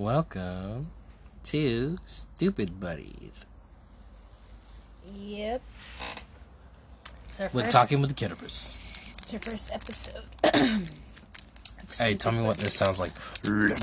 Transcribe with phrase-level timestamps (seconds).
[0.00, 0.92] Welcome
[1.42, 3.44] to Stupid Buddies.
[5.14, 5.60] Yep.
[7.28, 8.78] It's our We're first, talking with the Kiddipers.
[9.18, 10.24] It's our first episode.
[11.98, 13.12] Hey, tell me what this sounds like.
[13.42, 13.74] The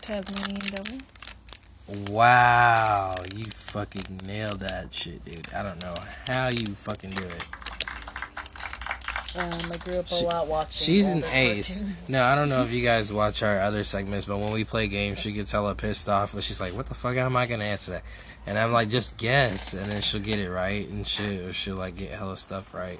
[0.00, 0.98] Tasmanian devil.
[2.14, 5.52] Wow, you fucking nailed that shit, dude.
[5.52, 5.96] I don't know
[6.28, 7.44] how you fucking do it.
[9.36, 10.84] Um, I grew up a She- lot watching.
[10.86, 11.78] She's an ace.
[11.80, 12.08] cartoons.
[12.08, 14.88] No, I don't know if you guys watch our other segments, but when we play
[14.88, 16.32] games, she gets hella pissed off.
[16.32, 17.14] But she's like, "What the fuck?
[17.16, 18.02] How am I gonna answer that?"
[18.46, 21.02] And I'm like, "Just guess," and then she'll get it right, and
[21.46, 22.98] or she'll like get hella stuff right.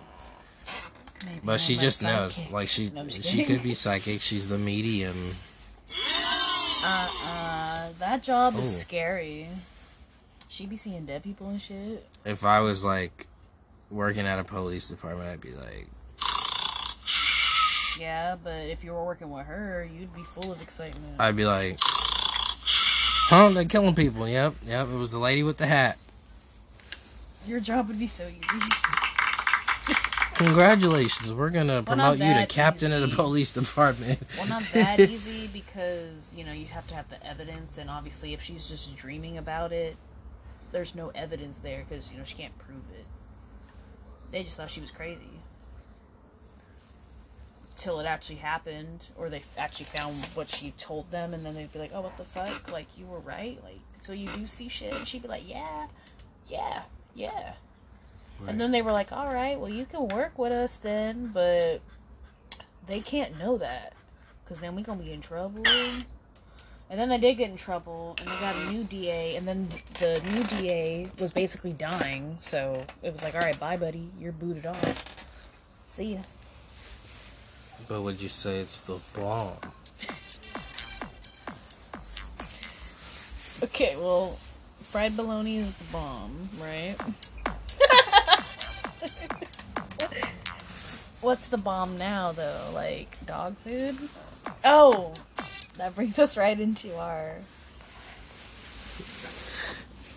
[1.25, 4.21] Maybe But she just knows, like she No, she could be psychic.
[4.23, 5.37] She's the medium.
[6.83, 7.89] Uh-uh.
[7.99, 8.61] That job Oh.
[8.61, 9.49] is scary.
[10.49, 12.07] She be seeing dead people and shit.
[12.25, 13.27] If I was like
[13.91, 15.89] working at a police department, I'd be like,
[18.01, 21.21] Yeah, but if you were working with her, you'd be full of excitement.
[21.21, 23.51] I'd be like, "Huh?
[23.51, 24.89] They're killing people." Yep, yep.
[24.89, 25.99] It was the lady with the hat.
[27.47, 28.71] Your job would be so easy.
[30.33, 34.23] Congratulations, we're gonna Well, promote you to captain of the police department.
[34.39, 38.33] Well, not that easy because you know you have to have the evidence, and obviously,
[38.33, 39.99] if she's just dreaming about it,
[40.73, 43.05] there's no evidence there because you know she can't prove it.
[44.33, 45.40] They just thought she was crazy
[47.81, 51.73] till it actually happened, or they actually found what she told them, and then they'd
[51.73, 52.71] be like, "Oh, what the fuck?
[52.71, 53.59] Like you were right?
[53.65, 55.87] Like so you do see shit?" And she'd be like, "Yeah,
[56.47, 56.83] yeah,
[57.15, 57.55] yeah."
[58.47, 61.81] And then they were like, "All right, well, you can work with us then, but
[62.87, 63.95] they can't know that
[64.45, 65.63] because then we're gonna be in trouble."
[66.91, 69.69] And then they did get in trouble, and they got a new DA, and then
[70.01, 74.33] the new DA was basically dying, so it was like, "All right, bye, buddy, you're
[74.33, 75.25] booted off.
[75.85, 76.21] See ya."
[77.89, 79.57] But would you say it's the bomb?
[83.63, 84.39] Okay, well,
[84.81, 86.97] fried bologna is the bomb, right?
[91.21, 92.71] What's the bomb now, though?
[92.75, 93.97] Like dog food?
[94.65, 95.13] Oh,
[95.77, 97.35] that brings us right into our.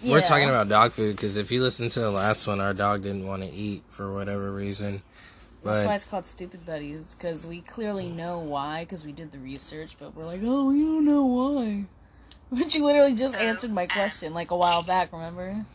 [0.04, 3.04] We're talking about dog food because if you listen to the last one, our dog
[3.04, 5.02] didn't want to eat for whatever reason.
[5.64, 9.40] That's why it's called Stupid Buddies, because we clearly know why, because we did the
[9.40, 11.86] research, but we're like, oh, we don't know why.
[12.52, 15.66] But you literally just answered my question like a while back, remember?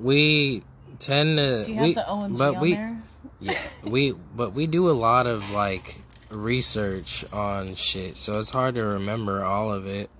[0.00, 0.62] we
[0.98, 1.64] tend to.
[1.64, 3.02] Do you have we, the OMG but on we, there?
[3.42, 5.96] Yeah, we but we do a lot of like
[6.28, 10.10] research on shit, so it's hard to remember all of it.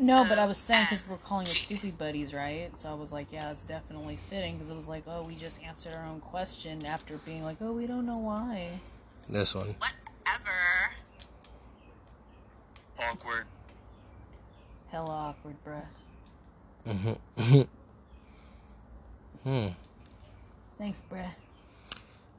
[0.00, 2.70] No, but I was saying because we're calling it Stupid Buddies, right?
[2.78, 5.62] So I was like, yeah, it's definitely fitting because it was like, oh, we just
[5.62, 8.80] answered our own question after being like, oh, we don't know why.
[9.28, 9.74] This one.
[9.78, 10.92] Whatever.
[13.00, 13.44] Awkward.
[14.90, 15.82] Hella awkward, bruh.
[16.86, 17.66] Mm hmm Mm
[19.44, 19.68] hmm.
[20.78, 21.30] Thanks, bruh.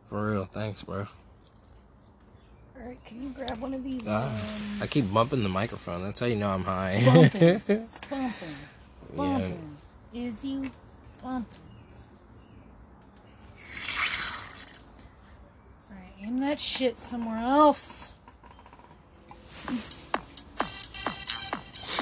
[0.05, 1.07] For real, thanks, bro.
[2.79, 4.03] All right, can you grab one of these?
[4.07, 6.03] Ah, um, I keep bumping the microphone.
[6.03, 7.01] That's how you know I'm high.
[7.05, 7.59] Bumping.
[7.67, 9.15] bumping, yeah.
[9.15, 9.77] bumping.
[10.13, 10.71] Is you
[11.21, 11.59] bumping?
[15.89, 18.13] All right, aim that shit somewhere else.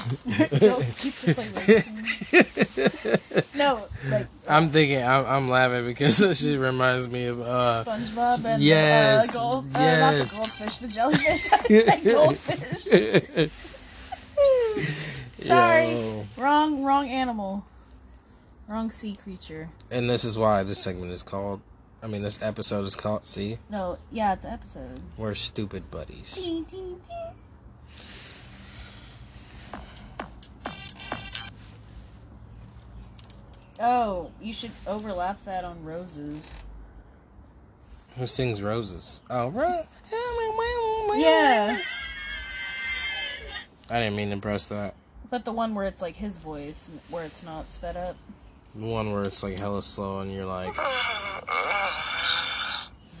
[0.58, 1.54] Joe, keep just like
[3.54, 8.62] no, like I'm thinking, I'm, I'm laughing because she reminds me of uh, SpongeBob and
[8.62, 11.52] yes, the uh, gold, uh, not the goldfish, the jellyfish.
[11.52, 13.50] I said goldfish.
[15.42, 15.90] Sorry.
[15.92, 16.26] Yo.
[16.36, 17.64] Wrong, wrong animal.
[18.66, 19.70] Wrong sea creature.
[19.90, 21.60] And this is why this segment is called.
[22.02, 23.24] I mean, this episode is called.
[23.24, 25.00] See, No, yeah, it's an episode.
[25.16, 26.38] we're stupid buddies.
[33.80, 36.52] Oh, you should overlap that on roses.
[38.16, 39.20] Who sings roses?
[39.30, 39.86] Oh, right.
[41.14, 41.78] Yeah,
[43.90, 44.94] I didn't mean to press that.
[45.30, 48.16] but the one where it's like his voice, where it's not sped up.
[48.74, 50.70] The one where it's like hella slow and you're like,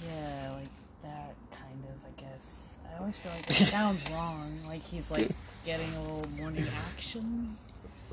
[0.06, 0.68] Yeah, like
[1.02, 2.74] that kind of, I guess.
[2.94, 4.52] I always feel like it sounds wrong.
[4.68, 5.28] Like he's like
[5.64, 7.56] getting a little morning action.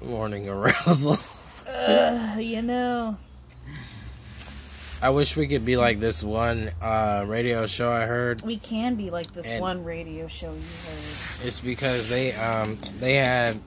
[0.02, 1.18] morning arousal.
[2.40, 3.18] You know.
[5.02, 8.42] I wish we could be like this one uh, radio show I heard.
[8.42, 11.48] We can be like this And- one radio show you heard.
[11.48, 13.60] It's because they um they had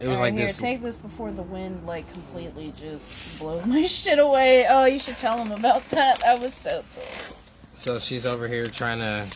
[0.00, 0.56] it was Alright, like here, this.
[0.58, 4.66] take this before the wind like completely just blows my shit away.
[4.68, 6.24] Oh, you should tell them about that.
[6.24, 7.42] I was so pissed.
[7.76, 9.26] So she's over here trying to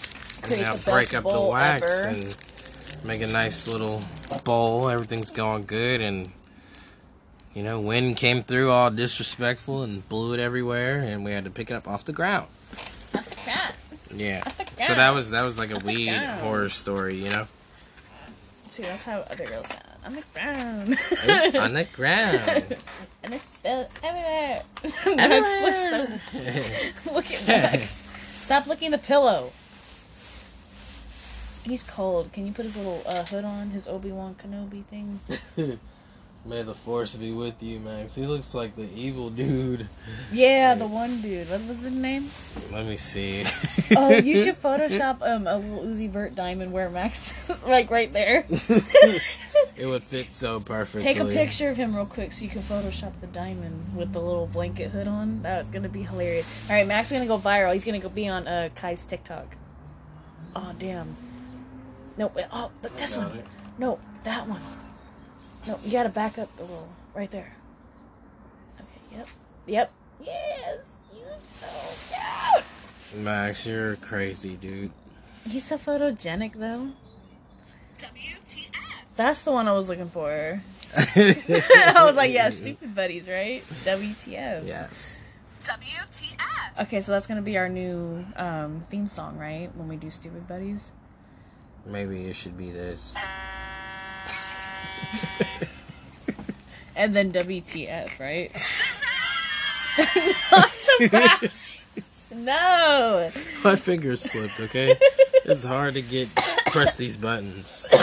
[0.50, 2.08] you know break up the wax ever.
[2.08, 2.36] and
[3.04, 4.00] make a nice little
[4.44, 4.88] bowl.
[4.88, 6.30] Everything's going good, and
[7.54, 11.50] you know, wind came through all disrespectful and blew it everywhere, and we had to
[11.50, 12.48] pick it up off the ground.
[13.14, 13.74] Off the ground.
[14.14, 14.42] Yeah.
[14.46, 17.46] Off the So that was that was like a Off weed horror story, you know.
[18.68, 19.82] See, that's how other girls sound.
[20.04, 20.98] On the ground.
[21.10, 22.40] It was on the ground.
[23.22, 24.62] and it's spilled everywhere.
[25.16, 26.24] Max looks
[27.04, 27.12] so.
[27.12, 28.08] Look at Max.
[28.32, 29.52] Stop licking the pillow.
[31.64, 32.32] He's cold.
[32.32, 33.70] Can you put his little uh, hood on?
[33.70, 35.20] His Obi Wan Kenobi thing.
[36.44, 38.16] May the force be with you, Max.
[38.16, 39.88] He looks like the evil dude.
[40.32, 41.48] Yeah, the one dude.
[41.48, 42.30] What was his name?
[42.72, 43.44] Let me see.
[43.96, 47.32] Oh, you should Photoshop um a little Uzi Vert diamond where Max,
[47.66, 48.44] like right there.
[49.76, 51.02] it would fit so perfectly.
[51.02, 54.20] Take a picture of him real quick so you can Photoshop the diamond with the
[54.20, 55.42] little blanket hood on.
[55.42, 56.50] That's gonna be hilarious.
[56.68, 57.72] All right, Max is gonna go viral.
[57.72, 59.54] He's gonna go be on uh, Kai's TikTok.
[60.56, 61.14] Oh damn.
[62.16, 63.36] No, wait, oh, but this one.
[63.36, 63.46] it.
[63.78, 64.60] No, that one.
[65.66, 66.88] No, you gotta back up a little.
[67.14, 67.54] Right there.
[68.80, 69.16] Okay.
[69.16, 69.28] Yep.
[69.66, 69.92] Yep.
[70.24, 70.78] Yes.
[71.14, 71.20] You
[71.60, 71.66] so
[73.12, 73.22] cute.
[73.22, 74.90] Max, you're crazy, dude.
[75.44, 76.90] He's so photogenic though.
[77.98, 78.78] WTF?
[79.16, 80.62] That's the one I was looking for.
[80.96, 83.62] I was like, yeah, stupid buddies, right?
[83.84, 84.66] WTF.
[84.66, 85.22] Yes.
[85.62, 86.80] WTF?
[86.80, 89.70] Okay, so that's gonna be our new um, theme song, right?
[89.76, 90.92] When we do Stupid Buddies.
[91.84, 93.14] Maybe it should be this.
[97.02, 98.52] And then WTF, right?
[100.52, 100.70] Not
[101.10, 101.50] fast.
[102.32, 103.28] No.
[103.64, 104.96] My fingers slipped, okay?
[105.44, 106.32] it's hard to get
[106.66, 107.88] press these buttons.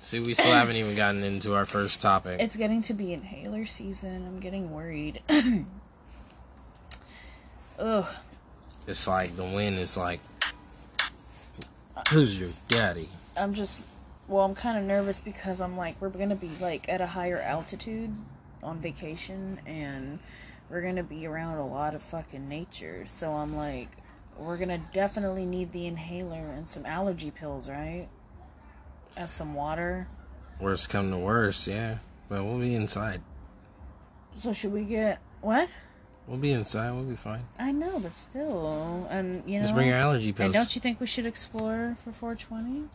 [0.00, 2.40] See, we still haven't even gotten into our first topic.
[2.40, 4.24] It's getting to be inhaler season.
[4.26, 5.20] I'm getting worried.
[7.78, 8.06] Ugh.
[8.86, 10.20] It's like the wind is like,
[12.10, 13.10] who's your daddy?
[13.38, 13.82] I'm just
[14.26, 17.06] well, I'm kind of nervous because I'm like we're going to be like at a
[17.06, 18.14] higher altitude
[18.62, 20.18] on vacation and
[20.68, 23.04] we're going to be around a lot of fucking nature.
[23.06, 23.88] So I'm like
[24.38, 28.08] we're going to definitely need the inhaler and some allergy pills, right?
[29.16, 30.06] And some water.
[30.60, 31.98] Worst come to worst, yeah.
[32.28, 33.22] But we'll be inside.
[34.42, 35.68] So should we get what?
[36.26, 36.92] We'll be inside.
[36.92, 37.46] We'll be fine.
[37.58, 39.64] I know, but still, and you know.
[39.64, 40.46] Just bring your allergy pills.
[40.46, 42.88] and don't you think we should explore for 420?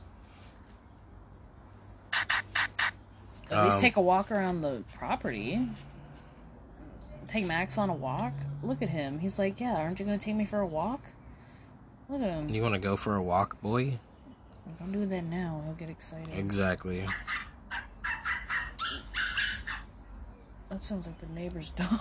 [3.54, 5.68] At least Um, take a walk around the property.
[7.28, 8.34] Take Max on a walk.
[8.62, 9.20] Look at him.
[9.20, 11.02] He's like, "Yeah, aren't you gonna take me for a walk?"
[12.10, 12.50] Look at him.
[12.50, 14.00] You want to go for a walk, boy?
[14.80, 15.62] Don't do that now.
[15.66, 16.34] He'll get excited.
[16.38, 17.06] Exactly.
[20.70, 22.00] That sounds like the neighbor's dog.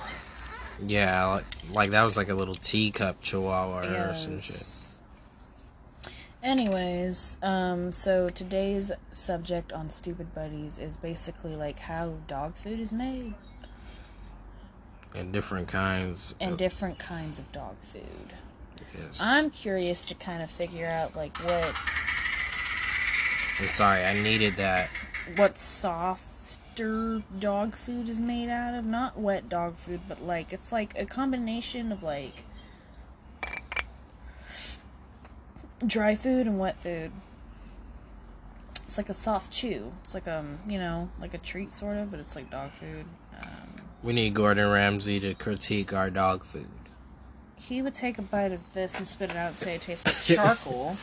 [0.85, 4.82] Yeah, like, like that was like a little teacup chihuahua or some shit.
[6.43, 12.93] Anyways, um, so today's subject on Stupid Buddies is basically like how dog food is
[12.93, 13.35] made
[15.15, 16.35] And different kinds.
[16.41, 18.33] and of, different kinds of dog food.
[18.99, 19.21] yes.
[19.23, 21.77] I'm curious to kind of figure out like what
[23.61, 24.91] I'm sorry, I needed that.
[25.37, 28.85] what softer dog food is made out of.
[28.85, 32.43] Not wet dog food, but like it's like a combination of like
[35.87, 37.13] dry food and wet food.
[38.85, 39.93] It's like a soft chew.
[40.05, 43.07] It's like um, you know, like a treat sort of, but it's like dog food.
[43.43, 46.67] Um, We need Gordon Ramsay to critique our dog food.
[47.57, 50.05] he would take a bite of this and spit it out and say it tastes
[50.05, 50.97] like charcoal.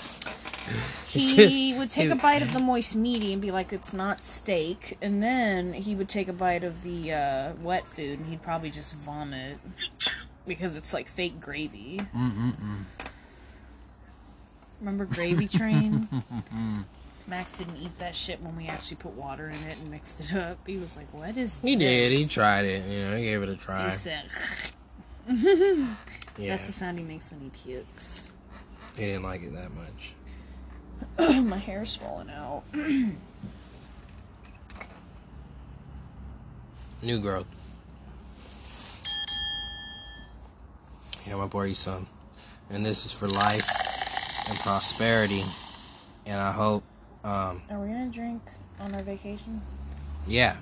[1.08, 4.98] he would take a bite of the moist meaty and be like, it's not steak.
[5.02, 8.70] And then he would take a bite of the uh, wet food and he'd probably
[8.70, 9.58] just vomit
[10.46, 12.02] because it's like fake gravy.
[14.80, 16.08] Remember Gravy Train?
[17.28, 20.34] Max didn't eat that shit when we actually put water in it and mixed it
[20.36, 20.58] up.
[20.66, 21.84] He was like, what is He this?
[21.88, 22.12] did.
[22.14, 22.86] He tried it.
[22.90, 23.86] You know, he gave it a try.
[23.86, 24.24] He said,
[25.28, 25.94] Yeah,
[26.38, 28.26] that's the sound he makes when he pukes.
[28.96, 30.14] he didn't like it that much.
[31.44, 32.64] My hair's falling out.
[37.02, 37.46] New growth.
[41.28, 42.08] Yeah, my boy, some,
[42.72, 43.64] and this is for life
[44.50, 45.44] and prosperity.
[46.26, 46.84] And I hope,
[47.24, 48.42] um, Are we gonna drink
[48.80, 49.62] on our vacation?
[50.28, 50.58] yeah,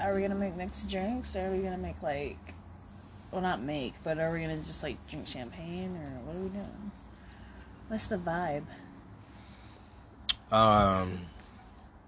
[0.00, 2.36] Are we gonna make mixed drinks, or are we gonna make like,
[3.30, 6.48] well, not make, but are we gonna just like drink champagne, or what are we
[6.48, 6.90] doing?
[7.88, 8.64] What's the vibe?
[10.52, 11.20] um,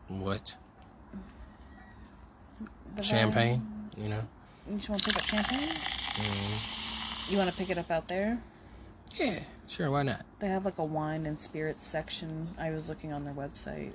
[0.09, 0.55] what
[2.95, 3.91] The champagne?
[3.97, 4.23] You know.
[4.71, 5.69] You just want to pick up champagne?
[5.69, 8.39] mm, You want to pick it up out there?
[9.15, 10.25] yeah, Sure, why not?
[10.41, 12.55] They have like a wine and spirits section.
[12.59, 13.93] I was looking on their website.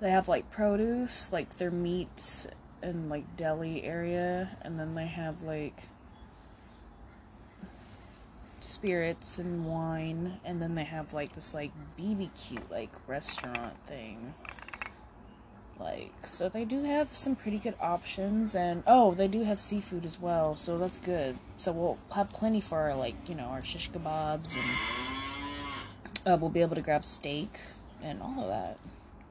[0.00, 2.46] They have like produce, like their meats
[2.80, 5.88] and like deli area, and then they have like
[8.60, 14.34] spirits and wine, and then they have like this like BBQ like restaurant thing.
[15.80, 20.04] Like, so they do have some pretty good options, and oh, they do have seafood
[20.04, 21.38] as well, so that's good.
[21.56, 24.66] So we'll have plenty for our, like, you know, our shish kebabs, and
[26.26, 27.60] uh, we'll be able to grab steak
[28.02, 28.78] and all of that.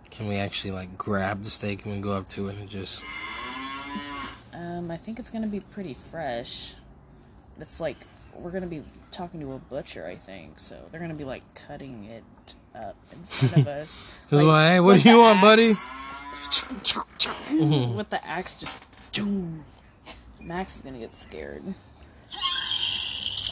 [0.10, 3.04] Can we actually like grab the steak and go up to it and just?
[4.54, 6.74] Um, I think it's gonna be pretty fresh.
[7.60, 7.98] It's like
[8.34, 12.06] we're gonna be talking to a butcher, I think, so they're gonna be like cutting
[12.06, 12.24] it
[12.74, 14.08] up in front of us.
[14.30, 15.74] Just Like, like, hey, what do you want, buddy?
[16.44, 16.64] Axe.
[17.96, 18.74] with the axe just
[19.14, 19.64] boom.
[20.42, 21.64] Max is gonna get scared.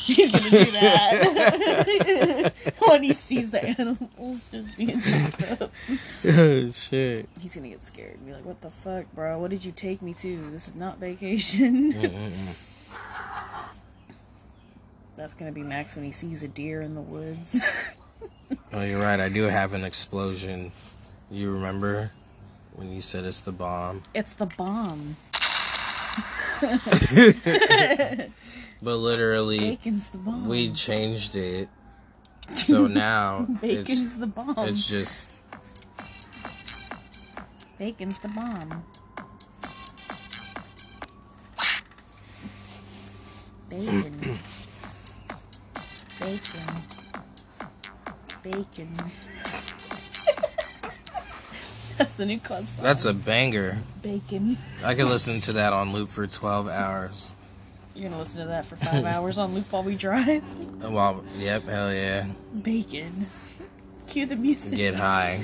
[0.05, 2.53] He's gonna do that
[2.87, 5.71] when he sees the animals just being chopped up.
[6.27, 7.27] oh shit.
[7.39, 9.39] He's gonna get scared and be like, "What the fuck, bro?
[9.39, 10.51] What did you take me to?
[10.51, 11.89] This is not vacation."
[15.15, 17.59] That's gonna be Max when he sees a deer in the woods.
[18.71, 19.19] Oh, you're right.
[19.19, 20.71] I do have an explosion.
[21.31, 22.11] You remember
[22.75, 24.03] when you said it's the bomb?
[24.13, 25.15] it's the bomb.
[28.81, 30.47] But literally, Bacon's the bomb.
[30.47, 31.69] we changed it.
[32.53, 34.53] So now Bacon's it's the bomb.
[34.59, 35.37] it's just
[37.79, 38.83] Bacon's the bomb.
[43.69, 44.19] Bacon.
[46.19, 46.83] Bacon.
[48.43, 48.97] Bacon.
[51.97, 52.83] That's the new club song.
[52.83, 53.77] that's a banger.
[54.01, 54.57] bacon.
[54.83, 57.33] I could listen to that on loop for 12 hours.
[57.95, 60.43] You're gonna listen to that for five hours on loop while we drive.
[60.83, 62.27] Well, yep, hell yeah.
[62.61, 63.27] Bacon.
[64.07, 64.77] Cue the music.
[64.77, 65.39] Get high.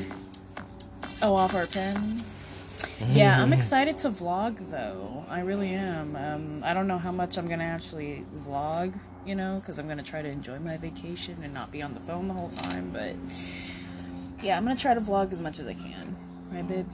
[1.21, 2.35] Oh, off our pens.
[3.09, 5.23] Yeah, I'm excited to vlog though.
[5.29, 6.15] I really am.
[6.15, 10.01] Um, I don't know how much I'm gonna actually vlog, you know, because I'm gonna
[10.03, 12.89] try to enjoy my vacation and not be on the phone the whole time.
[12.91, 13.15] But
[14.43, 16.15] yeah, I'm gonna try to vlog as much as I can.
[16.51, 16.87] Right, babe?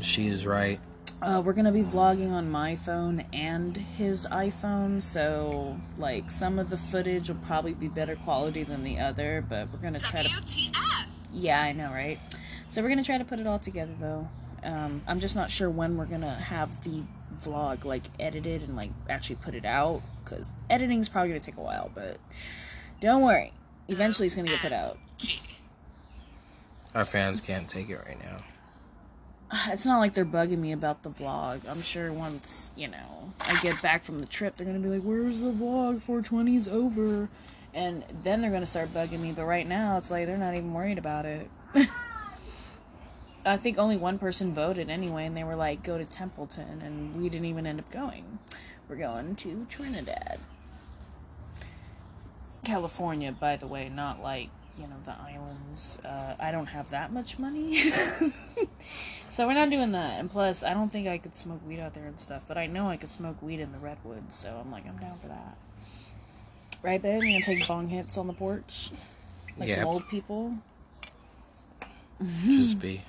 [0.00, 0.78] She is right.
[1.22, 6.68] Uh, we're gonna be vlogging on my phone and his iPhone, so like some of
[6.68, 10.28] the footage will probably be better quality than the other, but we're gonna try to
[10.28, 11.06] WTF?
[11.32, 12.18] yeah, I know, right?
[12.68, 14.28] So we're gonna try to put it all together, though.
[14.64, 17.02] Um, I'm just not sure when we're gonna have the
[17.40, 21.56] vlog like edited and like actually put it out, because editing is probably gonna take
[21.56, 21.90] a while.
[21.94, 22.18] But
[23.00, 23.52] don't worry,
[23.86, 24.98] eventually it's gonna get put out.
[26.94, 28.44] Our fans can't take it right now.
[29.68, 31.68] It's not like they're bugging me about the vlog.
[31.68, 35.02] I'm sure once you know I get back from the trip, they're gonna be like,
[35.02, 36.02] "Where's the vlog?
[36.02, 37.28] 420's over,"
[37.74, 39.32] and then they're gonna start bugging me.
[39.32, 41.50] But right now, it's like they're not even worried about it.
[43.44, 47.20] I think only one person voted anyway, and they were like, "Go to Templeton," and
[47.20, 48.38] we didn't even end up going.
[48.88, 50.38] We're going to Trinidad,
[52.64, 55.98] California, by the way, not like you know the islands.
[56.04, 57.78] Uh, I don't have that much money,
[59.30, 60.18] so we're not doing that.
[60.18, 62.44] And plus, I don't think I could smoke weed out there and stuff.
[62.46, 65.18] But I know I could smoke weed in the redwoods, so I'm like, I'm down
[65.18, 65.56] for that.
[66.82, 67.22] Right, babe?
[67.22, 68.90] You gonna take bong hits on the porch,
[69.56, 70.54] like some old people.
[72.44, 73.02] Just be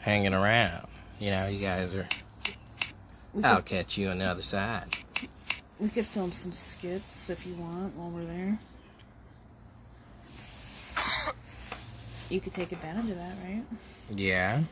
[0.00, 0.86] hanging around.
[1.18, 2.08] You know, you guys are.
[3.42, 4.96] I'll catch you on the other side.
[5.80, 8.58] We could film some skits if you want while we're there.
[12.30, 13.62] You could take advantage of that, right?
[14.10, 14.62] Yeah.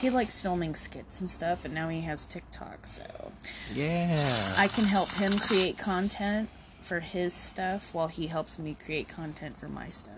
[0.00, 3.32] He likes filming skits and stuff, and now he has TikTok, so
[3.74, 4.14] Yeah.
[4.56, 6.50] I can help him create content
[6.82, 10.14] for his stuff while he helps me create content for my stuff.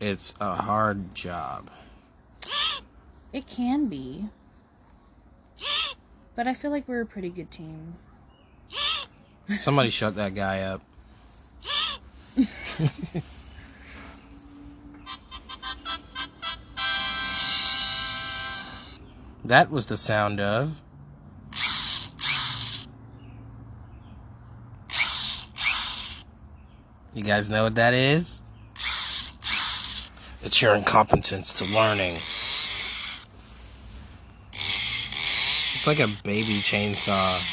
[0.00, 1.70] It's a hard job.
[3.32, 4.26] It can be.
[6.34, 7.94] But I feel like we're a pretty good team.
[9.58, 10.82] Somebody shut that guy up.
[19.52, 20.80] that was the sound of.
[27.12, 28.40] You guys know what that is?
[30.40, 32.14] It's your incompetence to learning.
[35.74, 37.50] It's like a baby chainsaw.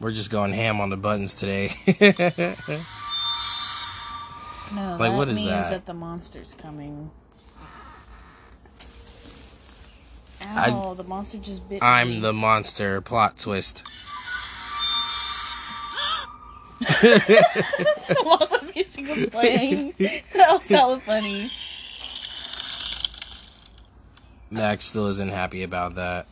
[0.00, 1.76] We're just going ham on the buttons today.
[4.74, 5.70] No, Like, what is means that?
[5.70, 7.10] that the monster's coming.
[10.42, 10.82] Ow.
[10.90, 11.86] Oh, the monster just bit me.
[11.86, 13.00] I'm the monster.
[13.00, 13.82] Plot twist.
[18.22, 19.94] While the music was playing.
[19.98, 21.50] that was hella funny.
[24.50, 26.26] Max still isn't happy about that.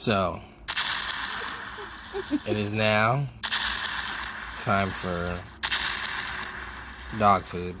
[0.00, 0.40] So,
[2.46, 3.26] it is now
[4.58, 5.38] time for
[7.18, 7.76] dog food.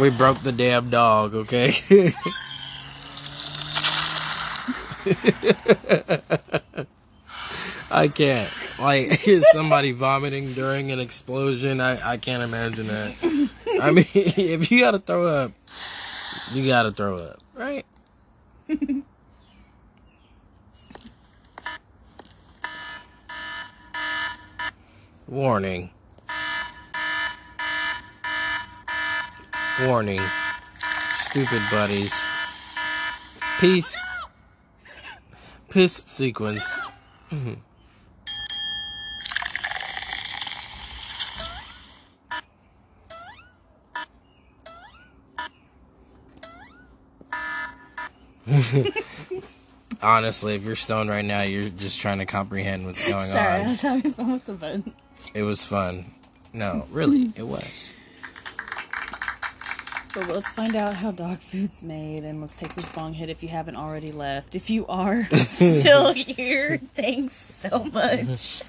[0.00, 1.72] We broke the damn dog, okay?
[7.90, 8.61] I can't.
[8.82, 13.48] Like, is somebody vomiting during an explosion, I, I can't imagine that.
[13.80, 15.52] I mean, if you gotta throw up,
[16.52, 17.86] you gotta throw up, right?
[25.28, 25.90] Warning.
[29.82, 30.20] Warning.
[30.74, 32.26] Stupid buddies.
[33.60, 33.98] Peace.
[35.70, 36.80] Piss sequence.
[50.02, 53.26] Honestly, if you're stoned right now, you're just trying to comprehend what's going on.
[53.26, 54.94] Sorry, I was having fun with the buttons.
[55.34, 56.12] It was fun.
[56.52, 57.94] No, really, it was.
[60.14, 63.42] But let's find out how dog food's made, and let's take this bong hit if
[63.42, 64.54] you haven't already left.
[64.54, 68.62] If you are still here, thanks so much.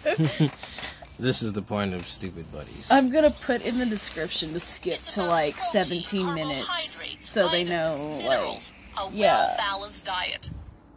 [1.19, 2.89] This is the point of stupid buddies.
[2.91, 7.95] I'm gonna put in the description to skip to like 17 minutes, so they know
[8.25, 8.61] like
[8.97, 9.47] a yeah.
[9.47, 10.49] well-balanced diet.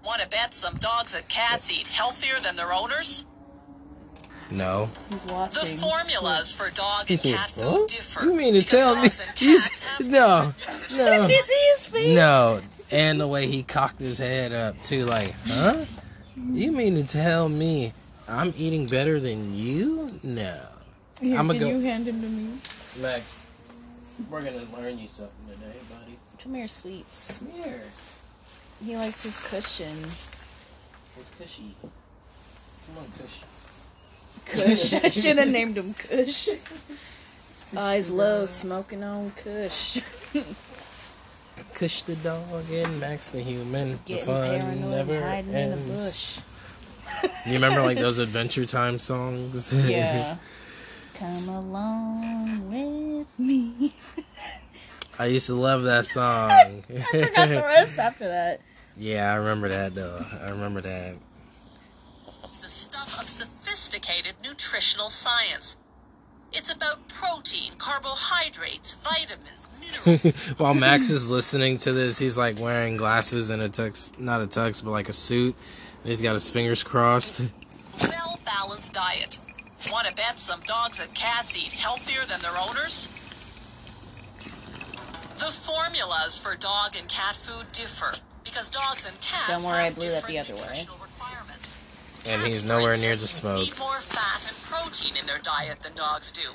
[0.05, 3.27] Want to bet some dogs and cats eat healthier than their owners?
[4.51, 4.89] no.
[5.11, 5.77] he's The watching.
[5.79, 7.87] formulas for dog and cat food Huh?
[7.89, 8.25] differ.
[8.27, 9.03] You mean to tell me?
[9.03, 10.53] dogs and He's, no,
[10.97, 12.15] no, Did you see his face?
[12.15, 12.61] no.
[12.93, 15.85] And the way he cocked his head up too, like, huh?
[16.37, 17.93] You mean to tell me
[18.29, 20.21] I'm eating better than you?
[20.23, 20.57] No.
[21.21, 22.59] Here, I'ma can go- you hand him to me?
[23.03, 23.46] Max,
[24.31, 26.19] we're gonna learn you something today, buddy.
[26.43, 27.39] Come here, sweets.
[27.39, 27.83] Come here.
[28.85, 29.97] He likes his cushion.
[31.17, 31.75] His cushy.
[31.83, 33.43] Come on, cush.
[34.45, 34.93] Kush.
[35.05, 36.49] I should have named him Kush.
[37.77, 40.01] Eyes low, smoking on Kush.
[41.75, 43.99] Kush the dog and Max the human.
[44.07, 46.43] the fun never hiding in a ends.
[47.23, 47.31] bush.
[47.47, 49.73] You remember like those Adventure Time songs?
[49.73, 50.37] Yeah.
[51.19, 53.95] Come along with me.
[55.19, 56.83] I used to love that song.
[57.11, 58.61] Forgot the rest after that.
[58.97, 60.25] yeah, I remember that though.
[60.45, 61.17] I remember that.
[62.61, 65.79] the stuff of sophisticated nutritional science.
[66.53, 69.69] It's about protein, carbohydrates, vitamins,
[70.07, 74.41] minerals, While Max is listening to this, he's like wearing glasses and a tux, not
[74.43, 75.55] a tux, but like a suit.
[76.03, 77.43] And he's got his fingers crossed.
[78.01, 79.39] well balanced diet.
[79.93, 83.09] Want to bet some dogs and cats eat healthier than their owners?
[85.37, 89.85] The formulas for dog and cat food differ because dogs and cats Don't worry, I
[89.85, 90.87] have blew that the different other way.
[91.03, 91.77] requirements.
[92.25, 93.65] And Cats, he's for nowhere near the instance, smoke.
[93.67, 96.51] Need more fat and protein in their diet than dogs do.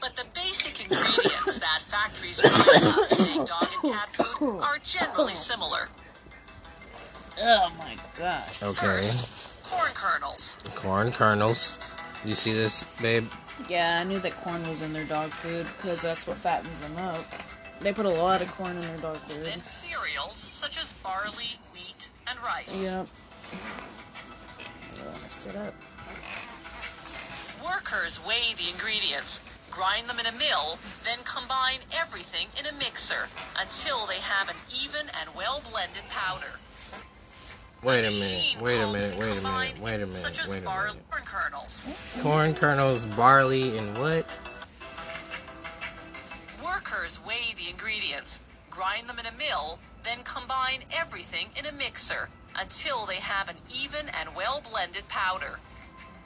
[0.00, 5.34] But the basic ingredients that factories use to make dog and cat food are generally
[5.34, 5.88] similar.
[7.42, 8.62] Oh my gosh.
[8.62, 8.74] Okay.
[8.86, 10.56] First, corn kernels.
[10.74, 11.78] Corn kernels.
[12.24, 13.26] You see this, babe?
[13.68, 16.96] Yeah, I knew that corn was in their dog food because that's what fattens them
[16.98, 17.24] up.
[17.80, 19.46] They put a lot of corn in their dog food.
[19.46, 22.82] And cereals such as barley, wheat, and rice.
[22.82, 23.06] Yep.
[25.00, 25.72] I want to sit up.
[27.64, 33.28] Workers weigh the ingredients, grind them in a mill, then combine everything in a mixer
[33.58, 36.60] until they have an even and well blended powder.
[37.82, 38.60] Wait a minute.
[38.60, 39.18] Wait a minute.
[39.18, 39.80] Wait a minute.
[39.80, 40.12] Wait a minute.
[40.12, 41.02] Such as Wait a minute.
[41.08, 41.86] corn kernels.
[42.20, 44.26] Corn kernels, barley, and what?
[46.62, 52.28] Workers weigh the ingredients, grind them in a mill, then combine everything in a mixer
[52.58, 55.58] until they have an even and well blended powder.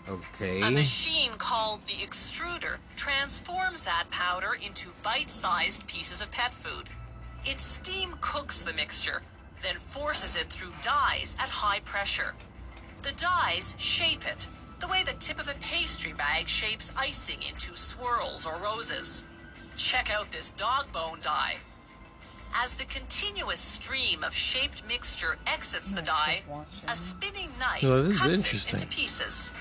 [0.08, 0.60] Okay.
[0.60, 6.88] A machine called the extruder transforms that powder into bite sized pieces of pet food.
[7.46, 9.22] It steam cooks the mixture,
[9.64, 12.34] then forces it through dies at high pressure.
[13.02, 14.46] The dies shape it,
[14.80, 19.24] the way the tip of a pastry bag shapes icing into swirls or roses.
[19.76, 21.56] Check out this dog bone die.
[22.56, 26.42] As the continuous stream of shaped mixture exits the Max die,
[26.86, 28.76] a spinning knife Well, this is cuts interesting.
[28.76, 29.52] it into pieces.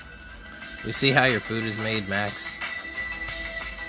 [0.86, 2.60] You see how your food is made, Max?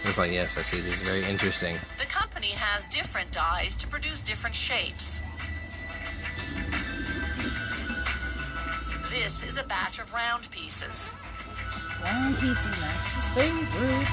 [0.06, 0.80] It's like, yes, I see.
[0.82, 1.76] This is very interesting.
[1.98, 5.22] The company has different dies to produce different shapes.
[9.24, 11.14] This is a batch of round pieces.
[12.04, 14.10] Round pieces, Max's favorite.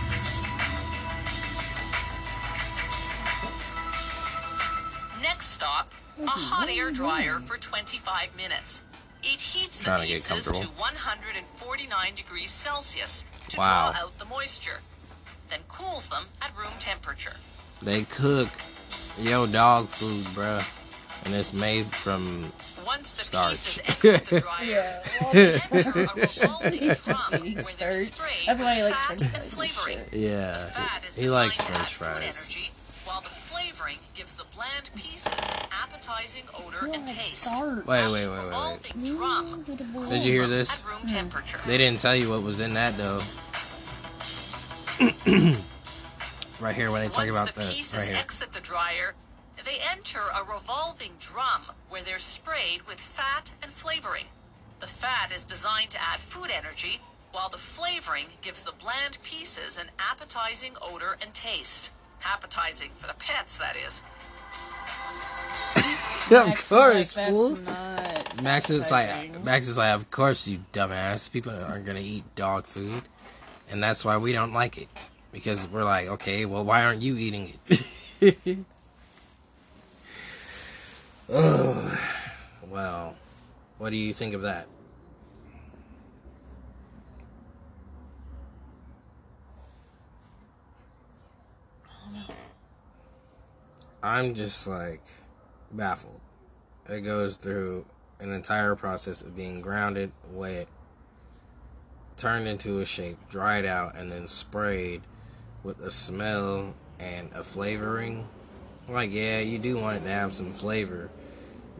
[5.21, 8.85] Next stop, a hot air dryer for 25 minutes.
[9.25, 13.91] It heats the Trying to pieces to 149 degrees Celsius to Wow.
[13.91, 14.81] draw out the moisture,
[15.49, 17.35] then cools them at room temperature.
[17.83, 18.51] They cook
[19.19, 20.65] yo dog food, bruh.
[21.25, 22.53] And it's made from.
[22.87, 23.51] Once the Starch.
[23.51, 25.03] pieces exit the dryer, Yeah.
[25.33, 29.23] they enter a revolving drum just where they're sprayed That's why he likes fat french
[29.23, 29.99] and fries flavoring.
[29.99, 30.11] shit.
[30.11, 30.67] The Yeah.
[30.71, 32.23] fat is He, he likes french fries.
[32.23, 32.71] energy,
[33.05, 37.39] while the flavoring gives the bland pieces an appetizing odor and taste.
[37.39, 37.87] start.
[37.87, 39.07] Wait, wait, wait, wait, wait.
[39.17, 39.65] drum
[40.09, 40.71] Did you hear this?
[40.81, 41.07] At room hmm.
[41.09, 41.61] temperature.
[41.67, 43.21] They didn't tell you what was in that, though.
[46.61, 47.73] right here, when they talk Once about the the.
[47.73, 49.13] pieces Right here.
[49.67, 54.27] Exit the dryer, they enter a revolving drum where they're sprayed with fat and flavoring.
[54.81, 57.01] The fat is designed to add food energy,
[57.33, 61.91] while the flavoring gives the bland pieces an appetizing odor and taste.
[62.25, 64.03] Appetizing for the pets, that is.
[66.27, 67.59] of Max was course, like, fool.
[68.43, 69.45] Max is like.
[69.45, 71.31] Max is like, of course, you dumbass.
[71.31, 73.03] People aren't gonna eat dog food,
[73.71, 74.89] and that's why we don't like it.
[75.33, 77.59] Because we're like, okay, well, why aren't you eating
[78.21, 78.37] it?
[81.33, 81.99] oh,
[82.71, 83.15] well,
[83.79, 84.69] what do you think of that?
[94.03, 95.01] I'm just like
[95.71, 96.21] baffled.
[96.89, 97.87] It goes through
[98.19, 100.67] an entire process of being grounded, wet,
[102.17, 105.03] turned into a shape, dried out, and then sprayed
[105.63, 108.27] with a smell and a flavoring.
[108.89, 111.09] Like, yeah, you do want it to have some flavor,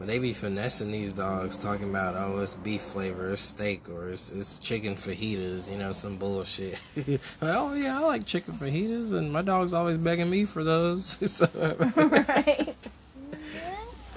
[0.03, 4.09] but they be finessing these dogs, talking about, oh, it's beef flavor, it's steak, or
[4.09, 6.81] it's, it's chicken fajitas, you know, some bullshit.
[6.97, 11.17] like, oh, yeah, I like chicken fajitas, and my dog's always begging me for those.
[11.31, 11.47] so,
[11.95, 12.75] right.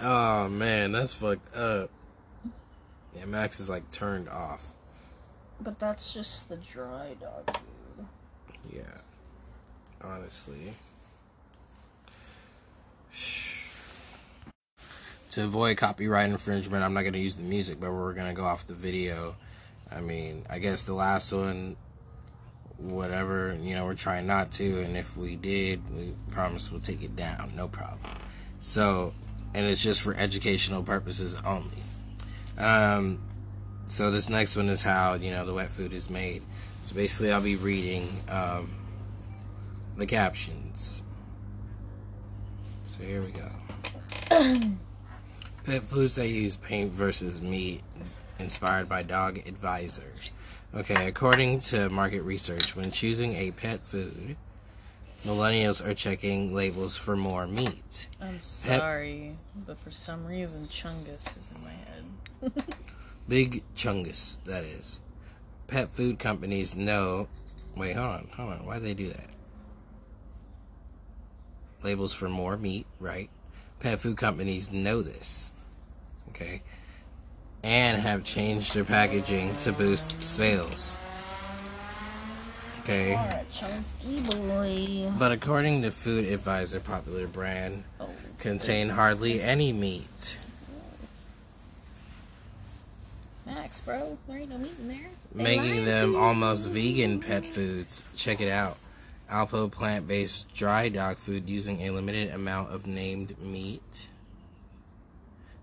[0.02, 1.88] Oh man, that's fucked up.
[3.16, 4.62] Yeah, Max is like turned off.
[5.60, 8.06] But that's just the dry dog food.
[8.70, 8.82] Yeah.
[10.02, 10.74] Honestly.
[15.36, 18.32] To avoid copyright infringement, I'm not going to use the music, but we're going to
[18.32, 19.36] go off the video.
[19.92, 21.76] I mean, I guess the last one,
[22.78, 27.02] whatever, you know, we're trying not to, and if we did, we promise we'll take
[27.02, 27.52] it down.
[27.54, 28.00] No problem.
[28.60, 29.12] So,
[29.52, 31.82] and it's just for educational purposes only.
[32.56, 33.18] Um,
[33.84, 36.44] so this next one is how you know the wet food is made.
[36.80, 38.70] So basically, I'll be reading um,
[39.98, 41.04] the captions.
[42.84, 44.70] So here we go.
[45.66, 47.82] Pet foods that use paint versus meat,
[48.38, 50.12] inspired by Dog Advisor.
[50.72, 54.36] Okay, according to market research, when choosing a pet food,
[55.24, 58.06] millennials are checking labels for more meat.
[58.20, 62.76] I'm sorry, but for some reason Chungus is in my head.
[63.28, 65.02] Big Chungus, that is.
[65.66, 67.26] Pet food companies know.
[67.76, 68.66] Wait, hold on, hold on.
[68.66, 69.30] Why do they do that?
[71.82, 73.30] Labels for more meat, right?
[73.80, 75.50] Pet food companies know this.
[76.36, 76.60] Okay?
[77.62, 81.00] And have changed their packaging to boost sales.
[82.80, 83.18] Okay?
[83.50, 85.10] Chunky boy.
[85.18, 90.38] But according to Food Advisor, popular brand Oh, contain hardly any meat.
[93.46, 95.08] Max, bro, there ain't no meat in there.
[95.34, 98.04] They making them almost vegan pet foods.
[98.14, 98.76] Check it out.
[99.30, 104.08] Alpo plant based dry dog food using a limited amount of named meat.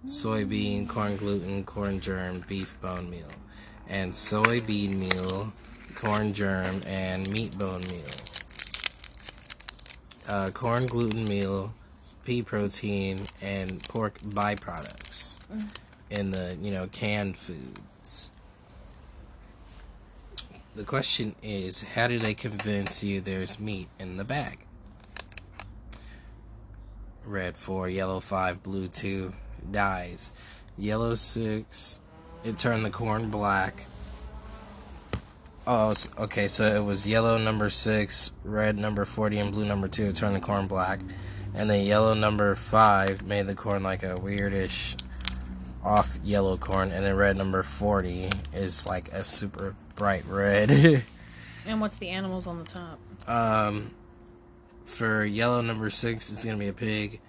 [0.05, 3.29] Soybean, corn gluten, corn germ, beef bone meal.
[3.87, 5.53] And soybean meal,
[5.95, 8.03] corn germ, and meat bone meal.
[10.27, 11.73] Uh, corn gluten meal,
[12.25, 15.39] pea protein, and pork byproducts
[16.09, 18.29] in the, you know, canned foods.
[20.75, 24.59] The question is, how do they convince you there's meat in the bag?
[27.25, 29.33] Red 4, yellow 5, blue 2,
[29.71, 30.32] dyes.
[30.78, 31.99] Yellow 6,
[32.43, 33.86] it turned the corn black.
[35.65, 40.08] Oh, okay, so it was yellow number 6, red number 40, and blue number 2,
[40.08, 40.99] it turned the corn black.
[41.56, 44.99] And then yellow number five made the corn like a weirdish
[45.84, 46.91] off yellow corn.
[46.91, 51.04] And then red number 40 is like a super bright red.
[51.65, 52.99] And what's the animals on the top?
[53.26, 53.91] um,
[54.84, 57.21] for yellow number six, it's going to be a pig.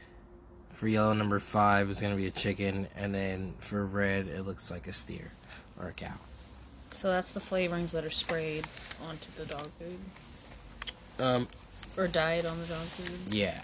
[0.74, 2.88] For yellow number five, is going to be a chicken.
[2.96, 5.32] And then for red, it looks like a steer
[5.80, 6.12] or a cow.
[6.92, 8.66] So that's the flavorings that are sprayed
[9.08, 9.98] onto the dog food.
[11.24, 11.48] Um,
[11.96, 13.32] Or dyed on the dog food.
[13.34, 13.62] yeah.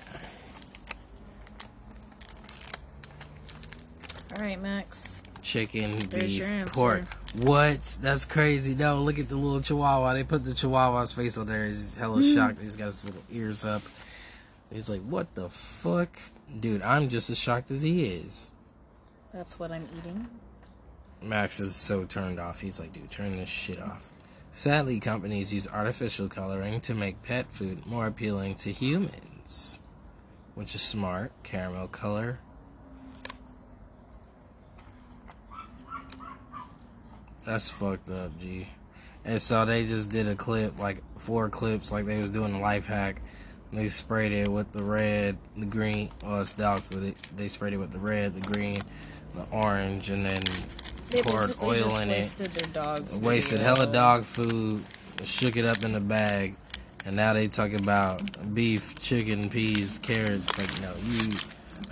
[4.33, 5.23] Alright, Max.
[5.43, 7.03] chicken, There's beef, pork.
[7.43, 7.97] What?
[8.01, 8.75] That's crazy.
[8.75, 10.13] No, look at the little chihuahua.
[10.15, 11.67] They put the chihuahua's face on there.
[11.67, 12.35] He's hella Hmm.
[12.35, 12.61] shocked.
[12.61, 13.83] He's got his little ears up.
[14.73, 16.17] He's like, what the fuck?
[16.59, 18.53] Dude, I'm just as shocked as he is.
[19.33, 20.29] That's what I'm eating.
[21.23, 22.61] Max is so turned off.
[22.61, 24.11] He's like, dude, turn this shit off.
[24.53, 29.81] Sadly, companies use artificial coloring to make pet food more appealing to humans.
[30.55, 31.31] Which is smart.
[31.45, 32.41] Caramel color.
[37.47, 38.69] That's fucked up, G.
[39.25, 42.61] And so they just did a clip, like four clips, like they was doing a
[42.61, 43.23] life hack.
[43.73, 46.11] They sprayed it with the red, the green.
[46.25, 47.03] Well, it's dog food.
[47.05, 48.79] They, they sprayed it with the red, the green,
[49.35, 50.41] the orange, and then
[51.11, 52.19] They poured oil in it.
[52.19, 53.17] wasted their dogs.
[53.17, 54.85] Wasted hella dog food,
[55.23, 56.57] shook it up in the bag,
[57.07, 58.23] and now they talk about
[58.55, 60.59] beef, chicken, peas, carrots.
[60.59, 61.37] Like, no, you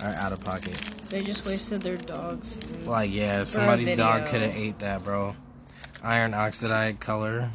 [0.01, 0.75] are out of pocket.
[1.09, 2.85] They just wasted their dog's food.
[2.87, 5.33] Like, yeah, somebody's dog could have ate that, bro.
[6.03, 7.49] Iron oxide color.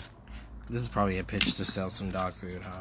[0.71, 2.81] This is probably a pitch to sell some dog food, huh?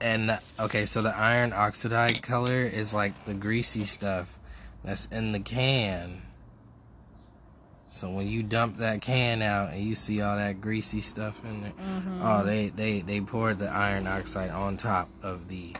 [0.00, 4.38] And okay, so the iron oxide color is like the greasy stuff
[4.82, 6.22] that's in the can.
[7.90, 11.62] So when you dump that can out and you see all that greasy stuff in
[11.62, 12.20] there, mm-hmm.
[12.22, 15.74] oh, they they they poured the iron oxide on top of the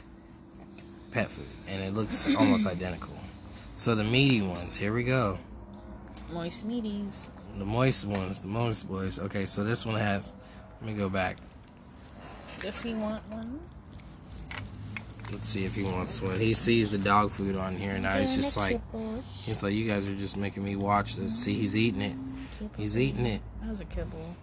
[1.12, 3.14] pet food, and it looks almost identical.
[3.74, 5.38] So the meaty ones, here we go.
[6.32, 7.30] Moist meaties.
[7.58, 9.18] The moist ones, the moist boys.
[9.18, 10.34] Okay, so this one has.
[10.80, 11.38] Let me go back.
[12.60, 13.60] Does he want one?
[15.32, 16.40] Let's see if he wants one.
[16.40, 18.80] He sees the dog food on here, and now he's just like,
[19.44, 21.38] he's like, you guys are just making me watch this.
[21.38, 22.16] See, he's eating it.
[22.76, 23.42] He's eating it.
[23.60, 24.36] That was a kibble.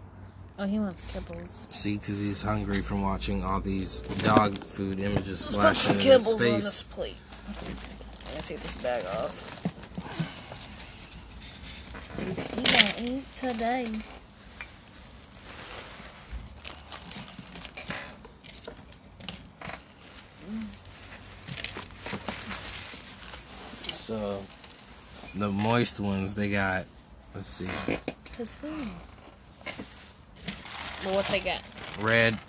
[0.59, 1.71] Oh, he wants kibbles.
[1.73, 5.99] See, because he's hungry from watching all these dog food images Let's put flashing some
[5.99, 6.63] in his kibbles on face.
[6.63, 7.15] this plate.
[7.47, 7.53] I'm
[8.31, 9.53] gonna take this bag off.
[12.17, 13.87] You gonna eat today?
[24.07, 24.41] So,
[25.35, 26.85] the moist ones, they got.
[27.35, 27.67] Let's see.
[28.37, 28.87] His food.
[31.03, 31.61] Well, what they got?
[31.99, 32.39] red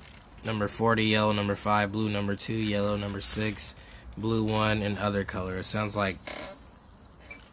[0.45, 3.75] number 40 yellow number 5 blue number 2 yellow number 6
[4.17, 6.17] blue 1 and other color it sounds like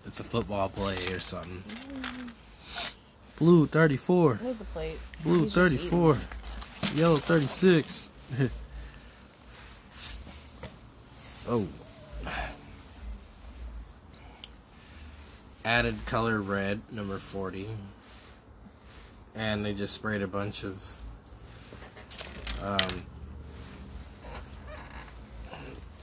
[0.05, 2.31] it's a football play or something mm.
[3.37, 4.99] blue 34 Move the plate.
[5.23, 6.17] blue He's 34
[6.93, 8.11] yellow 36
[11.47, 11.67] oh
[15.65, 17.67] added color red number 40
[19.35, 21.01] and they just sprayed a bunch of
[22.61, 23.05] um,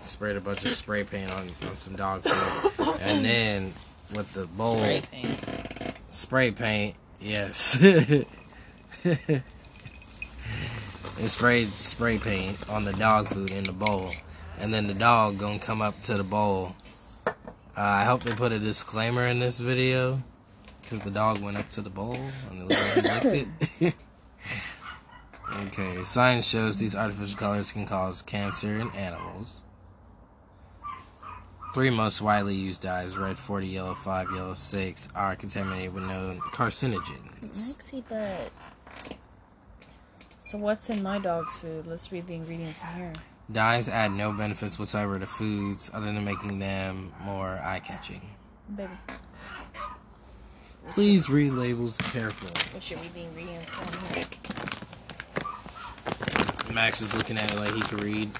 [0.02, 2.98] sprayed a bunch of spray paint on, on some dog food.
[3.00, 3.72] And then
[4.14, 5.38] with the bowl Spray paint.
[6.08, 7.78] spray paint yes.
[11.18, 14.10] They sprayed spray paint on the dog food in the bowl.
[14.58, 16.74] And then the dog gonna come up to the bowl
[17.76, 20.22] uh, i hope they put a disclaimer in this video
[20.82, 22.16] because the dog went up to the bowl
[22.50, 23.94] and little licked it
[25.64, 29.64] okay science shows these artificial colors can cause cancer in animals
[31.72, 36.38] Three most widely used dyes, red 40, yellow 5, yellow 6, are contaminated with known
[36.52, 37.42] carcinogens.
[37.42, 38.52] Maxie butt.
[40.44, 41.86] So what's in my dog's food?
[41.86, 43.12] Let's read the ingredients in here.
[43.52, 48.22] Dyes add no benefits whatsoever to foods other than making them more eye catching.
[48.74, 48.90] Baby,
[50.90, 52.52] Please read labels carefully.
[52.74, 53.70] we should read the ingredients.
[56.72, 58.30] Max is looking at it like he can read.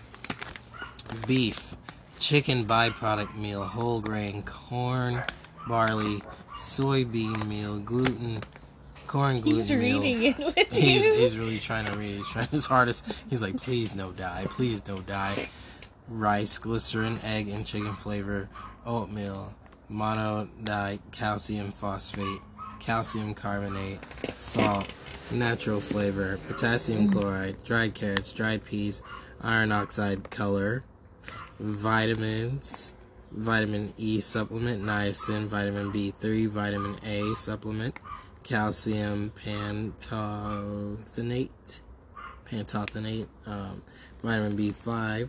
[1.26, 1.76] Beef,
[2.18, 5.22] chicken byproduct meal, whole grain, corn,
[5.68, 6.22] barley,
[6.56, 8.40] soybean meal, gluten,
[9.12, 10.00] corn gluten He's meal.
[10.00, 11.12] reading it with He's, you.
[11.12, 12.16] he's really trying to read.
[12.16, 13.04] He's trying his hardest.
[13.28, 15.50] He's like, please no dye, please no dye.
[16.08, 18.48] Rice, glycerin, egg, and chicken flavor,
[18.86, 19.52] oatmeal,
[19.90, 22.40] mono dye, calcium phosphate,
[22.80, 23.98] calcium carbonate,
[24.38, 24.86] salt,
[25.30, 27.12] natural flavor, potassium mm.
[27.12, 29.02] chloride, dried carrots, dried peas,
[29.42, 30.84] iron oxide color,
[31.60, 32.94] vitamins,
[33.30, 37.94] vitamin E supplement, niacin, vitamin B3, vitamin A supplement,
[38.42, 41.80] calcium pantothenate,
[42.50, 43.82] pantothenate, um,
[44.22, 45.28] vitamin B5,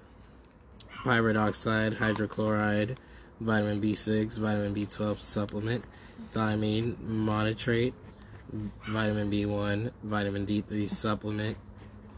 [1.04, 2.95] pyridoxine, hydrochloride,
[3.39, 5.84] vitamin B6, vitamin B12 supplement,
[6.34, 7.93] thiamine, monotrate,
[8.88, 11.58] vitamin B1, vitamin D3 supplement,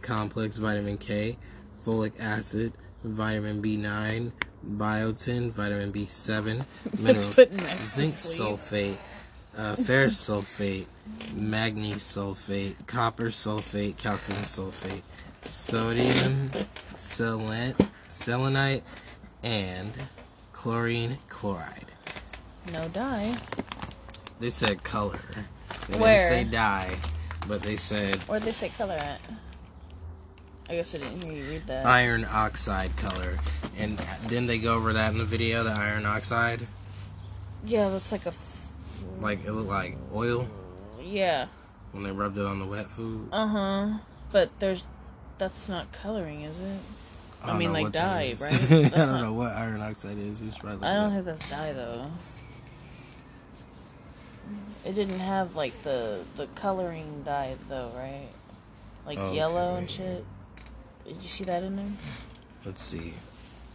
[0.01, 1.38] complex vitamin K,
[1.86, 4.31] folic acid, vitamin B9,
[4.77, 6.65] biotin, vitamin B7,
[6.99, 8.97] minerals, putting Max to zinc sulfate,
[9.58, 10.86] uh, ferrous sulfate,
[11.34, 15.02] magnesium sulfate, copper sulfate, calcium sulfate,
[15.41, 16.50] sodium
[16.96, 17.76] selenite,
[18.08, 18.84] selenite,
[19.44, 19.91] and
[20.54, 21.86] chlorine chloride.
[22.74, 23.36] No dye.
[24.39, 25.20] They said color.
[25.88, 26.30] They Where?
[26.30, 26.98] didn't say dye,
[27.48, 29.22] but they said Where'd they say color at?
[30.68, 31.86] I guess I didn't hear you read that.
[31.86, 33.38] iron oxide color.
[33.78, 36.68] And didn't they go over that in the video, the iron oxide?
[37.63, 38.34] yeah, that's like a.
[39.19, 40.47] Like it looked like oil
[41.01, 41.47] yeah.
[41.91, 43.29] when they rubbed it on the wet food.
[43.31, 43.97] Uh huh.
[44.31, 44.88] But there's.
[45.38, 46.79] That's not coloring, is it?
[47.43, 48.62] I don't mean, like that dye, right?
[48.71, 50.41] I don't not- know what iron oxide is.
[50.41, 52.08] It's probably I don't think that's dye though.
[54.86, 58.29] It didn't have like the the coloring dye though, right?
[59.05, 60.25] Like yellow and shit.
[61.05, 61.86] Did you see that in there?
[62.65, 63.13] Let's see.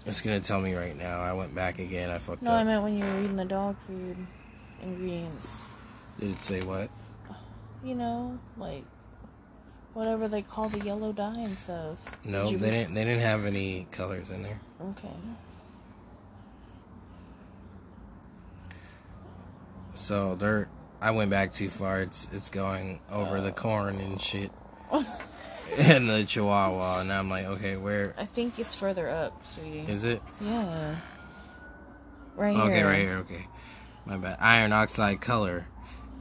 [0.06, 1.20] It's gonna tell me right now.
[1.20, 2.10] I went back again.
[2.10, 2.60] I fucked No, up.
[2.60, 4.16] I meant when you were eating the dog food
[4.82, 5.62] ingredients.
[6.18, 6.90] Did it say what?
[7.84, 8.84] You know, like
[9.94, 12.18] whatever they call the yellow dye and stuff.
[12.24, 12.94] No, Did you they didn't.
[12.94, 14.60] They didn't have any colors in there.
[14.82, 15.08] Okay.
[19.94, 20.68] So they're.
[21.00, 22.00] I went back too far.
[22.02, 24.50] It's it's going over the corn and shit.
[25.78, 29.84] and the chihuahua, and I'm like, okay, where I think it's further up, sweetie.
[29.90, 30.20] is it?
[30.40, 30.96] yeah.
[32.36, 32.64] Right here.
[32.64, 33.16] Okay, right here.
[33.18, 33.46] Okay,
[34.06, 34.36] my bad.
[34.40, 35.66] Iron oxide color,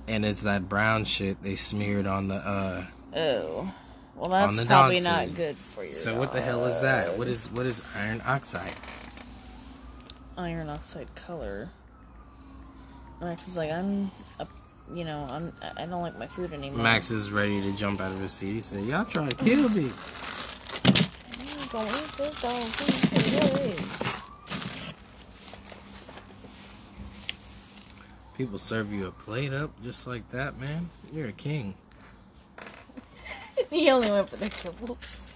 [0.07, 2.35] and it's that brown shit they smeared on the.
[2.35, 3.71] uh Oh.
[4.15, 5.35] Well, that's probably not food.
[5.35, 5.93] good for you.
[5.93, 7.17] So what the hell is that?
[7.17, 8.73] What is what is iron oxide?
[10.37, 11.69] iron oxide color.
[13.21, 14.47] Max is like, I'm, a,
[14.93, 16.81] you know, I'm, I don't like my food anymore.
[16.81, 18.53] Max is ready to jump out of his seat.
[18.53, 19.89] He said, "Y'all trying to kill me."
[20.85, 23.75] I'm gonna eat this dog food today.
[28.39, 30.89] People serve you a plate up just like that, man.
[31.11, 31.73] You're a king.
[33.69, 35.27] he only went for the kibbles.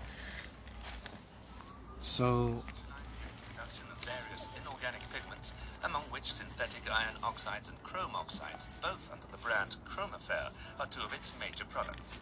[2.02, 2.64] So
[3.50, 9.28] production of various inorganic pigments, among which synthetic iron oxides and chrome oxides, both under
[9.34, 12.22] the brand Chromofair, are two of its major products.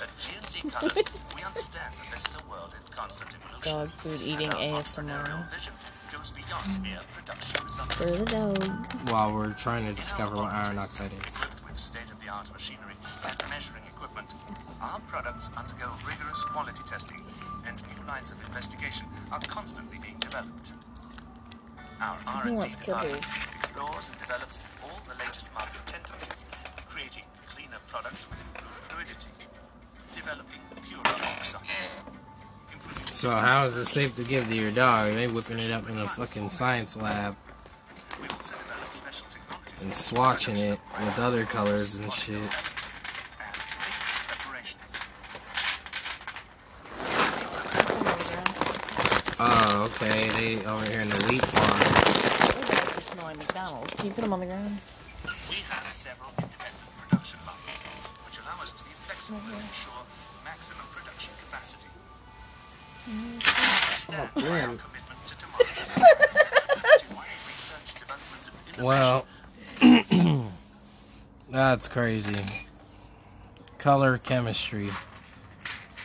[0.00, 0.96] At GNC Colors,
[1.36, 3.70] we understand that this is a world in constant evolution.
[3.70, 5.44] Dog food eating and our ASMR.
[6.06, 7.94] Entrepreneurial vision goes beyond mere production results.
[7.94, 9.10] For the dog.
[9.10, 12.94] while we're trying to discover what iron oxide is, with state-of-the-art machinery
[13.26, 14.34] and measuring equipment,
[14.80, 17.22] our products undergo rigorous quality testing,
[17.66, 20.72] and new lines of investigation are constantly being developed.
[22.00, 23.24] Our R&D department
[23.56, 26.44] explores and develops all the latest market tendencies,
[26.86, 29.30] creating cleaner products with improved fluidity,
[30.12, 32.25] developing purer oxides.
[32.88, 35.12] Improving so how is it safe to give to your dog?
[35.14, 37.36] They whipping it up in a fucking science lab
[38.20, 42.42] We also develop special technologies and swatching it with other colors and shit.
[49.38, 50.28] Oh, okay.
[50.30, 51.76] They over here in the wheat farm.
[52.96, 53.92] You smell like McDonald's.
[53.92, 54.78] Can you put them on the ground?
[55.50, 57.76] We have several independent production lines,
[58.24, 60.04] which allow us to be flexible and ensure
[60.42, 61.84] maximum production capacity.
[63.08, 64.78] Understand Oh, our damn.
[64.78, 68.84] commitment to democracy, continuing research, development, and
[69.86, 70.20] innovation.
[70.20, 70.46] Well,
[71.50, 72.44] that's crazy.
[73.78, 74.90] Color chemistry,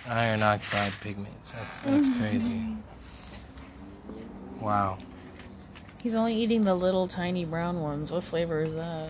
[0.08, 1.52] iron oxide pigments.
[1.52, 2.20] That's that's mm-hmm.
[2.20, 2.68] crazy.
[4.60, 4.98] Wow.
[6.04, 8.12] He's only eating the little tiny brown ones.
[8.12, 9.10] What flavor is that?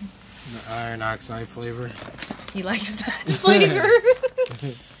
[0.00, 1.90] The iron oxide flavor.
[2.52, 3.88] He likes that flavor.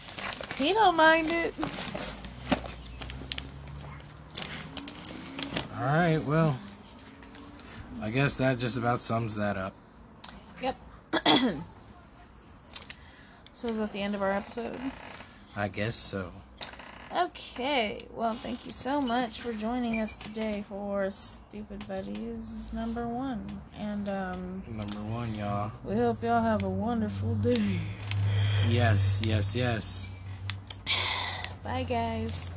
[0.56, 1.54] he don't mind it.
[5.76, 6.18] All right.
[6.18, 6.58] Well,
[8.00, 9.74] I guess that just about sums that up.
[10.60, 10.76] Yep.
[13.52, 14.78] so is that the end of our episode?
[15.56, 16.32] I guess so.
[17.16, 18.06] Okay.
[18.14, 23.44] Well, thank you so much for joining us today for Stupid Buddies number one.
[23.76, 25.72] And um, Number one, y'all.
[25.84, 27.80] we hope y'all have a wonderful day.
[28.68, 30.08] Yes, yes, yes.
[31.62, 32.51] Bye, guys.